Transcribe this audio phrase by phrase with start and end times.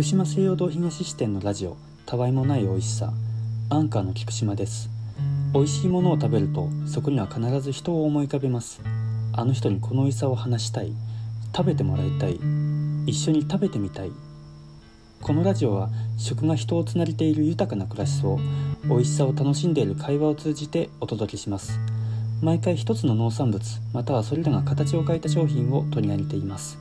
[0.00, 3.12] 菊島西洋堂東支店のラジオたわいもない美味しさ
[3.68, 4.88] アンカーの菊島です。
[5.52, 8.80] 美味しいものを食べるとそこには必ず人を思い浮かべます。
[9.34, 10.94] あの人にこの美味しさを話したい。
[11.54, 12.40] 食べてもらいたい。
[13.04, 14.12] 一緒に食べてみたい。
[15.20, 18.38] このラジオは食が人をつなげている豊かな暮らしを
[18.84, 21.78] 美味しさを楽しんでいる会話を通じてお届けします。
[22.40, 23.62] 毎回一つの農産物
[23.92, 26.78] またはそれらが形を変えた商品を取り上げています。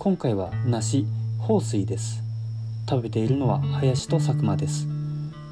[0.00, 1.06] 今回は梨
[1.38, 2.31] 豊水です。
[2.88, 4.88] 食べているのは林と佐久間です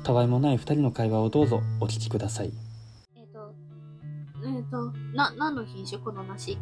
[0.02, 2.52] たわいもない二人の会話をどうぞお聞きください
[3.16, 3.54] えっ、と、
[4.44, 6.58] えっ、と、な、何の品種この梨？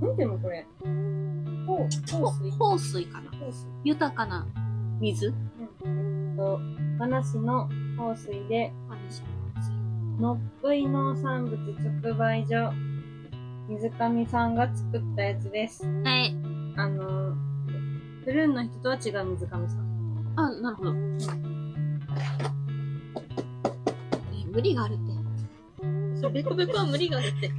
[0.00, 0.66] なんでもこれ。
[1.66, 2.46] ほう、ほほう水。
[2.46, 3.30] 豊水かな。
[3.84, 4.46] 豊かな
[5.00, 5.32] 水？
[5.84, 6.30] うん。
[6.30, 6.60] えっと、
[6.98, 9.22] 話の放水で、話
[10.20, 12.72] のっぷい農産物直売所、
[13.68, 15.86] 水上さんが作ったやつです。
[15.86, 16.36] はい。
[16.76, 17.34] あの、
[18.24, 19.95] ブルーンの人とは違う水上さん。
[20.36, 20.92] あ、なるほど。
[20.92, 20.94] え、
[24.52, 25.02] 無理があるって。
[26.20, 27.50] そう、ベコベコは無理があるって。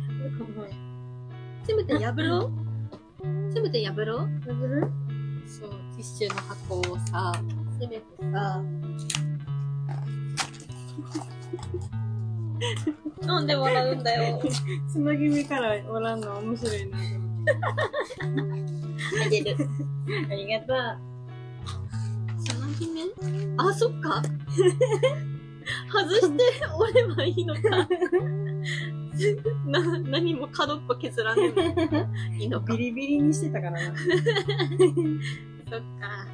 [1.66, 2.52] せめて破ろう？
[3.54, 4.28] せめて破ろう？
[4.56, 4.90] ブルー
[5.48, 7.34] そう、ティッシュの箱をさ、
[7.80, 8.62] せめてさ、
[13.26, 14.42] なんで笑うんだよ。
[14.88, 16.98] つなぎ目からおらんの面白いな。
[19.26, 19.56] あげる。
[20.30, 20.78] ありがとう。
[22.78, 24.22] つなぎ目あ、そっか。
[25.92, 26.44] 外して
[26.80, 27.62] 折ればいいのか。
[29.66, 31.62] な、何も角っこ削らんでも
[32.40, 32.86] いいのかビ。
[32.86, 33.80] リビリにしてたからな。
[33.82, 33.86] い
[35.70, 36.28] そっか。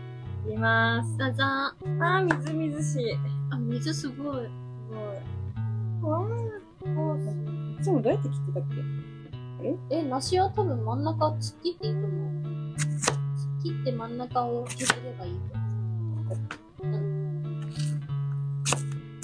[0.46, 1.18] きます。
[1.18, 3.14] ざざあー、みずみずしい。
[3.50, 4.46] あ、水すごい。
[4.46, 4.50] す
[6.04, 6.12] ごい。
[6.12, 7.80] わー。
[7.80, 8.64] いつもどうやって切ってたっ
[9.90, 9.96] け？
[9.96, 12.76] え、梨は多分真ん中突っ切っていいと思う。
[12.76, 15.63] 突っ切って真ん中を削ればいいと思う。
[16.84, 17.62] うん。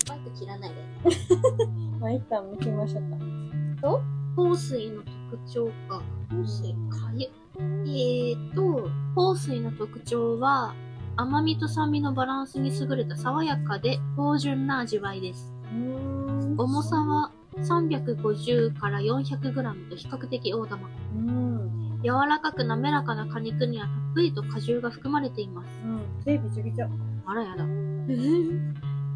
[0.07, 0.75] マイク切らないで。
[1.99, 3.17] まあ、一旦向きましょうか。
[4.35, 6.01] 香水の特徴か。
[6.29, 7.27] 香水、かゆ。
[7.59, 10.73] えーと、香水の特徴は、
[11.17, 15.53] 甘みと酸味のバランスに優れた爽やかで芳醇な味わいです。
[16.57, 20.89] 重さは350から400グラムと比較的大玉。
[21.15, 21.99] うん。
[22.01, 25.69] 柔らかく滑らかな果肉にはたっぷりと果汁が含まれています。
[25.85, 26.01] うん。
[26.25, 26.87] 手びちょびちょ。
[27.25, 27.65] あらやだ。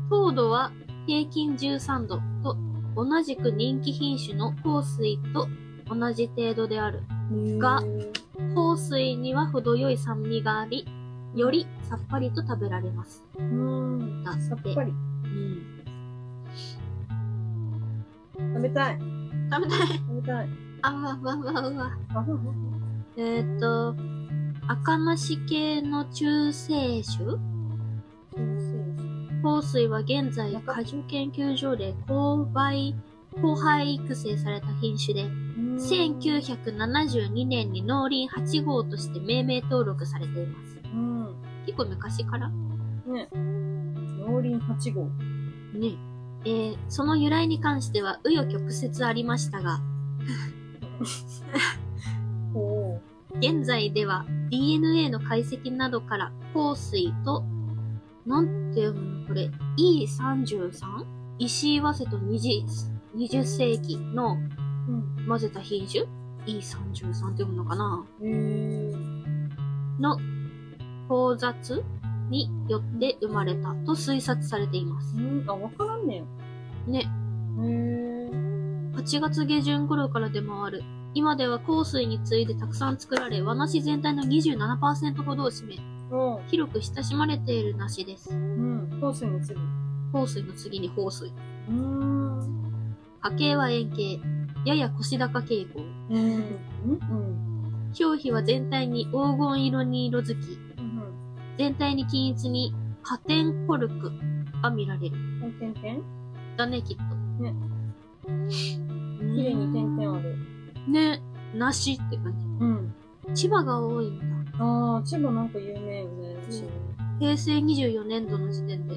[0.09, 0.71] 糖度は
[1.07, 2.57] 平均13度と
[2.95, 5.47] 同じく人気品種の香水と
[5.87, 7.01] 同じ程度である。
[7.57, 7.81] が
[8.55, 10.85] 香水には程よい酸味があり、
[11.35, 13.23] よりさっぱりと食べられます。
[13.37, 14.23] うん。
[14.23, 14.91] だってさっぱり。
[14.91, 15.83] うん。
[18.37, 18.99] 食べたい。
[19.51, 19.87] 食べたい。
[19.87, 20.49] 食べたい。
[20.83, 21.91] あわわわわ。
[23.17, 23.95] えっ、と、
[24.67, 27.37] 赤梨系の中性種？
[29.43, 32.95] 香水は現在果樹研究所で交配、
[33.35, 40.79] 交配育成された品種で、1972年に農林8号として命名登録されています。
[40.85, 41.35] うん。
[41.65, 42.49] 結構昔から？
[42.49, 43.27] ね。
[43.33, 45.05] 農林8号。
[45.77, 45.97] ね。
[46.45, 49.81] えーその由来に関しては紆余曲折ありましたが。
[53.37, 57.43] 現在では DNA の解析などから香水と、
[58.25, 60.79] なんて読むのこれ、E33?
[61.39, 62.65] 石井早生と 20,
[63.15, 64.37] 20世紀の
[64.87, 65.25] うん。
[65.27, 66.03] 混ぜた品種
[66.45, 68.05] ?E33 って読むのかな？
[69.99, 70.17] の
[71.09, 71.83] 交雑
[72.29, 75.15] によって生まれたと推察されています。
[75.15, 75.45] うん。
[75.47, 76.23] あ、わからんね
[76.87, 76.99] ね、
[77.57, 77.65] ん。
[77.65, 77.71] へ
[78.25, 78.29] え。
[78.97, 80.83] 8月下旬頃から出回る。
[81.15, 85.75] 今では香水に次いでたくさん作られ、和梨全体の27%ほどを占め、
[86.11, 86.47] うん。
[86.47, 88.29] 広く親しまれている梨です。
[88.31, 88.89] うん。
[89.01, 89.59] 香水の次。
[90.11, 91.29] 香水の次に香水。
[91.29, 92.95] うーん。
[93.21, 94.19] 家系は円形。
[94.65, 95.81] やや腰高傾向。
[96.09, 96.17] うん。
[96.17, 97.53] うん。
[97.99, 101.03] 表皮は全体に黄金色に色づき、うん。
[101.57, 102.73] 全体に均一に
[103.03, 104.11] 加点コルク
[104.61, 105.15] が見られる。
[105.15, 105.53] うん。
[105.59, 106.03] 点々？
[106.57, 107.03] だね、きっと。
[107.43, 107.53] ね。
[108.49, 108.77] 綺
[109.35, 110.32] 綺麗に点々ある。
[110.87, 111.21] ね、
[111.55, 112.93] 梨って感うん。
[113.33, 113.47] じ。
[113.47, 114.25] 千葉が多いんだ。
[114.63, 116.35] ああ、千葉なんか有名よね。
[117.19, 118.95] 平成24年度の時点で、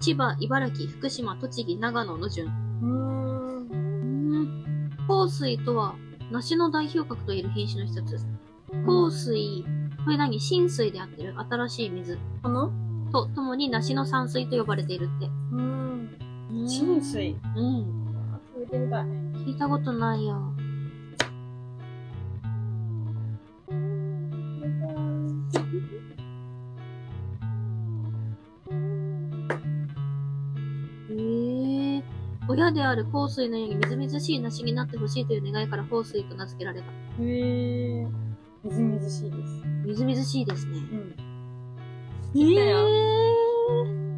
[0.00, 2.46] 千葉、茨城、福島、栃木、長野の順。
[2.46, 3.66] うーん。
[3.66, 3.74] うー
[4.42, 4.90] ん。
[5.06, 5.94] 香水とは、
[6.30, 8.16] 梨の代表格といえる品種の一つ。
[8.86, 9.64] 香水、
[10.04, 10.40] これ何？
[10.40, 12.70] 浸水であってる新しい水かな
[13.12, 15.26] とともに梨の山水と呼ばれているって。
[15.52, 16.16] うん。
[16.52, 17.36] うん浸水。
[17.56, 18.06] うん。
[18.32, 19.04] あ食べてみたい。
[19.04, 20.49] 聞いたことないよ。
[32.50, 36.86] 親である香水のようにみずみずしい梨になってほしいという願いから香水と名付けられた。
[36.86, 38.06] へえ。
[38.64, 39.62] みずみずしいです。
[39.86, 40.78] みずみずしいですね。
[42.34, 42.42] うん。
[42.52, 42.78] えたよ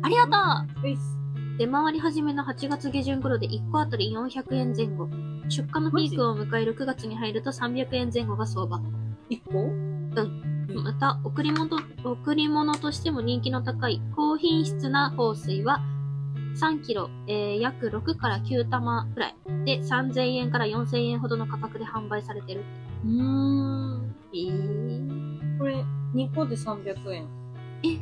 [0.03, 1.03] ありがとういっす。
[1.57, 5.09] う出回り始めの8月下旬頃で1個あたり400円前後。
[5.51, 8.81] 出荷のピークを迎える9月に入ると300円前後が相場。
[9.29, 9.71] 一個？
[10.75, 15.83] また、贈り物、贈り物としても人気の高い高品質な香水は、
[16.55, 19.35] 3キロ、えー約6から9玉くらい
[19.65, 22.65] で3000円から4000円ほどの価格で販売されてる。
[23.05, 24.15] うーん。
[24.35, 25.85] えー、これ、
[26.15, 27.29] 2個で300円。
[27.83, 27.99] い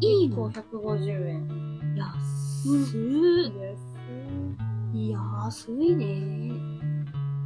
[0.00, 1.72] い1個の150円。
[1.96, 2.96] 安安
[4.94, 5.10] い。
[5.10, 6.52] 安いね。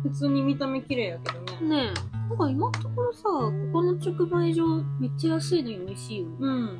[0.02, 1.86] 普通に見た目綺麗やけどね。
[1.86, 6.36] ねえ、なんか今のところさ、ここの直売所めっちゃ安いのに美味しいよね。
[6.40, 6.78] うん。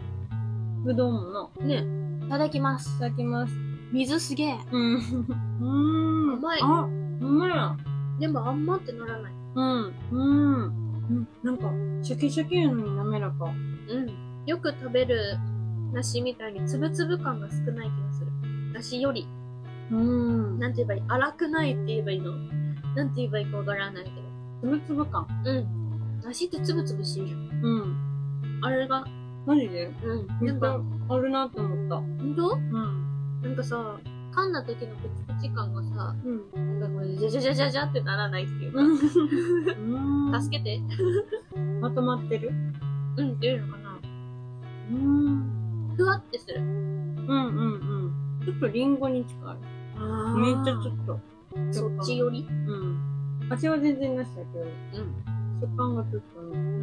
[0.87, 1.67] ぶどうもな。
[1.67, 1.85] ね
[2.23, 2.97] え、いただきまいす。
[3.01, 3.53] ただきます。
[3.93, 4.59] 水すげえ。
[4.71, 4.95] うん。
[4.95, 6.39] うーん。
[6.39, 6.89] 甘いあ、う
[7.27, 7.77] まいな。
[8.21, 9.33] でもあんまってならない。
[9.57, 9.93] うん。
[10.13, 10.63] うん。
[10.63, 11.29] うん。
[11.43, 11.73] なんか、
[12.05, 13.47] シャキシャキやのに滑らか。
[13.47, 14.47] うん。
[14.47, 15.37] よく食べる
[15.93, 18.31] 梨みたいにつぶつぶ感が少ない気がする。
[18.73, 19.27] 梨より、
[19.91, 20.61] うん。
[20.61, 21.03] なんて言えばいい？
[21.09, 22.31] 荒くないって言えばいいの？
[22.95, 24.17] なんて言えばいいかわからないけど。
[24.63, 25.27] つぶつぶ感。
[25.45, 26.21] うん。
[26.23, 27.41] 梨ってつぶつぶしてるじゃん。
[27.41, 28.61] うん。
[28.63, 29.05] あれが、
[29.47, 29.91] マジで？
[30.05, 30.47] うん。
[30.47, 31.97] なんか、あるなって思った。
[31.97, 33.43] ほんとうん。
[33.43, 33.97] なんかさ、
[34.35, 36.81] 噛んだ時のプチプチ感がさ、うん。
[36.81, 40.43] なんかこう、じゃじゃじゃじゃじゃってならないっていうか、うん。
[40.43, 40.81] 助けて。
[41.81, 42.53] まとまってる？
[43.17, 44.01] うんっていうのかな。
[44.91, 45.95] うん。
[45.97, 46.61] ふわってする。
[46.61, 47.31] うんうん
[48.41, 48.45] うん。
[48.45, 49.57] ちょっとリンゴに近い。
[49.99, 51.21] あめっちゃちょっと。
[51.71, 52.47] そっちより？
[52.51, 53.49] うん。
[53.49, 55.15] 味は全然なしだけど、うん。
[55.61, 56.76] 食感がちょっとね。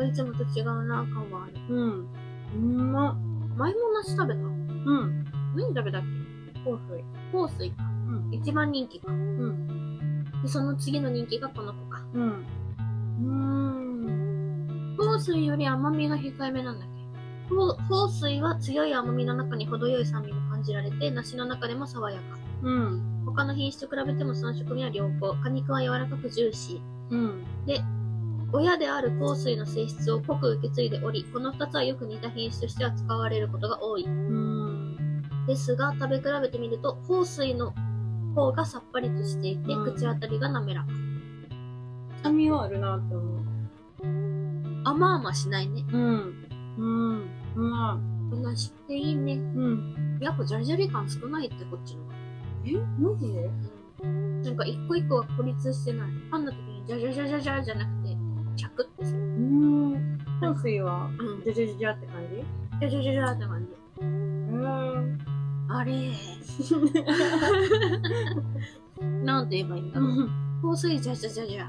[0.00, 0.04] うん。
[0.04, 1.52] これいつもと違うな、感はある。
[1.68, 2.08] うん。
[2.54, 3.16] うんま。
[3.56, 4.40] 前も梨食べた？
[4.40, 5.24] うん。
[5.54, 6.02] 何食べたっ
[6.64, 6.98] 香水。
[6.98, 7.82] け香水か。
[8.08, 8.34] うん。
[8.34, 9.12] 一番人気か。
[9.12, 10.24] うん。
[10.42, 12.02] で、その次の人気がこの子か。
[12.14, 12.46] うん。
[13.20, 13.24] う
[14.92, 14.96] ん。
[14.96, 17.54] 香水より甘みが控えめなんだっけ？
[17.54, 22.38] 香香水は強い甘みの中に程よい酸味も感じられて、梨の中でも爽やか。
[22.62, 23.22] うん。
[23.26, 25.34] 他の品種と比べても3色味は良好。
[25.42, 27.14] 果肉は柔らかくジューシー。
[27.14, 27.44] うん。
[28.52, 34.04] 親である香水の性質を濃く受け継いでおり、この2つはよく似た品種としては使われることが多い。
[34.04, 34.96] うん。
[35.46, 37.72] ですが、食べ比べてみると、香水の
[38.34, 40.88] 方がさっぱりとしていて、うん口当たりが滑らか。
[42.22, 43.40] 酸味はあるなって思う。
[44.84, 45.84] 甘々しないね。
[45.92, 46.46] うん。
[46.78, 47.30] うん。
[47.56, 48.00] うま
[48.30, 49.34] こんなん知っていいね。
[49.34, 49.36] い。
[49.38, 50.18] うん。
[50.20, 52.14] やっぱジャリジャリ感少ないってこっちの方が。
[52.66, 52.72] え？
[52.98, 53.50] マジで？
[54.02, 54.42] うん。
[54.42, 56.10] なんか一個一個が孤立してない。
[56.30, 57.99] パンの時にジャジャジャジャジャじゃなくて、
[58.56, 59.18] チャクってする。
[59.18, 59.22] う
[59.96, 60.18] ん。
[60.40, 61.42] 香水は、うん。
[61.44, 62.36] ジャジャジャジャって感じ？
[62.80, 63.68] ジャジャジャジャって感じ。
[64.02, 65.18] うん。
[65.68, 66.12] あれ
[69.24, 70.28] なんて言えばいいんだろう。
[70.62, 71.66] 香水ジャジャジャジャ。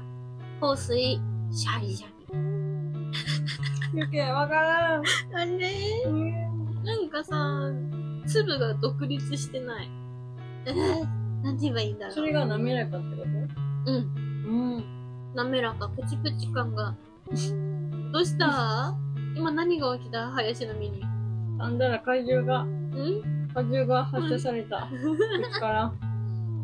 [0.60, 1.20] 香水
[1.50, 4.00] シャリシャリ。
[4.00, 5.02] よけ、わからん。
[5.02, 5.04] あ
[5.44, 6.04] れ？
[6.84, 7.70] なんかさ、
[8.26, 9.90] 粒が独立してない。
[10.66, 10.72] え？
[10.72, 12.14] ー、なんて言えばいいんだろう。
[12.14, 14.04] それが滑らかってこうん。
[14.04, 14.10] と
[14.48, 14.84] うん。
[15.34, 16.94] 滑らか、プチプチ感が。
[18.12, 18.94] どうした？
[19.34, 20.30] 今何が起きた？
[20.30, 21.02] 林の身に。
[21.58, 23.48] あんだら怪獣が、ん？
[23.54, 24.88] 果汁が発射された。
[24.90, 25.92] 口から。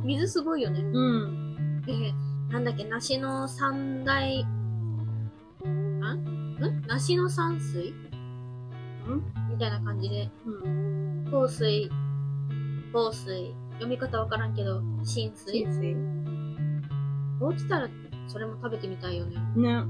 [0.05, 0.81] 水すごいよね。
[0.81, 1.83] うん。
[1.87, 6.59] えー、なんだっけ、梨の三大、んん？
[6.87, 7.93] 梨の山水？
[9.51, 11.27] みたいな感じで、うん。
[11.31, 11.91] 香水、
[12.93, 15.65] 香水、読み方わからんけど、浸水？
[15.67, 15.97] 水水
[17.57, 17.89] 起きたら
[18.29, 19.37] それも食べてみたいよね。
[19.57, 19.85] ね。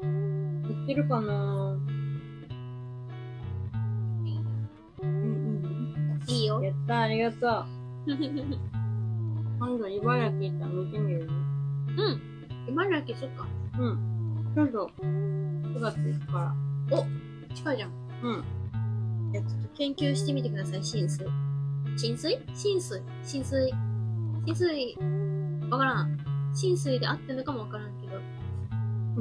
[0.00, 1.78] 売ってるかな？
[5.02, 6.64] うんいいようん。。
[6.64, 7.64] やった、ありがとう。
[9.60, 11.32] 今度茨城行ったら見てみるね。
[12.66, 12.72] うん。
[12.72, 13.46] 茨城、そっか。
[13.78, 13.98] うん。
[14.54, 16.54] ちょっと、9月行くか
[16.90, 17.04] ら。
[17.54, 17.90] 近いじゃん。
[18.22, 18.42] うん。
[19.32, 21.26] じゃあちょっと研究してみてください、浸水。
[21.96, 22.38] 浸水？
[22.54, 23.02] 浸水？
[23.22, 23.72] 浸水。
[24.46, 24.96] 浸水。
[25.70, 26.16] わからん。
[26.58, 28.20] 浸水で合ってるのかもわからんけど、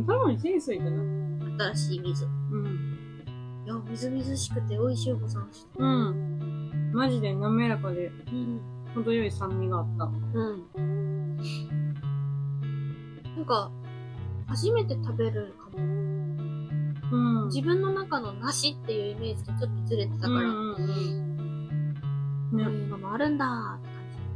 [0.02, 1.74] 多分浸水かな。
[1.74, 2.26] 新しい水。
[2.26, 3.64] うん。
[3.64, 5.72] いや、みずみずしくて美味しい保存して。
[5.78, 6.92] うん。
[6.94, 8.62] マジで滑らかで、うん。
[8.96, 10.06] 程よい酸味があった。
[10.06, 11.38] うん。
[13.36, 13.72] なんか、
[14.48, 15.78] 初めて食べるかも。
[15.80, 17.46] うん。
[17.50, 20.76] 自分の中の梨っていうイメージとちょっとずれてたから、うんうんうん。
[22.52, 22.64] こうね。
[22.64, 23.90] いうのもあるんだーって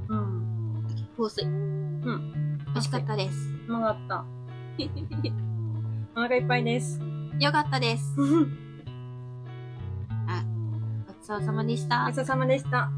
[0.09, 0.75] うん。
[1.17, 1.45] 香水。
[1.45, 2.50] うん。
[2.73, 3.37] 美味しかったです。
[3.67, 4.25] うまかった。
[6.15, 6.99] お腹いっぱいです。
[7.39, 8.15] よかったです。
[8.19, 8.23] ご
[11.07, 12.15] ごちそうさまでしたち。
[12.15, 12.91] そうさまでした。